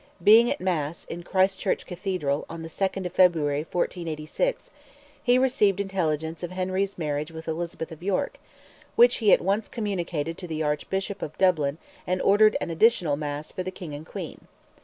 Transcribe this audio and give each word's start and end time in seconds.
Being 0.23 0.49
at 0.49 0.59
Mass, 0.59 1.05
in 1.05 1.21
Christ's 1.21 1.57
Church 1.59 1.85
Cathedral, 1.85 2.47
on 2.49 2.63
the 2.63 2.69
2nd 2.69 3.05
of 3.05 3.13
February, 3.13 3.59
1486, 3.71 4.71
he 5.21 5.37
received 5.37 5.79
intelligence 5.79 6.41
of 6.41 6.49
Henry's 6.49 6.97
marriage 6.97 7.31
with 7.31 7.47
Elizabeth 7.47 7.91
of 7.91 8.01
York, 8.01 8.39
which 8.95 9.17
he 9.17 9.31
at 9.31 9.41
once 9.41 9.67
communicated 9.67 10.39
to 10.39 10.47
the 10.47 10.63
Archbishop 10.63 11.21
of 11.21 11.37
Dublin, 11.37 11.77
and 12.07 12.19
ordered 12.23 12.57
an 12.59 12.71
additional 12.71 13.15
Mass 13.15 13.51
for 13.51 13.61
the 13.61 13.69
King 13.69 13.93
and 13.93 14.07
Queen. 14.07 14.47